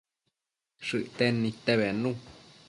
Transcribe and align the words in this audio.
Shëcten 0.85 1.35
nidte 1.43 1.73
bednu 1.79 2.11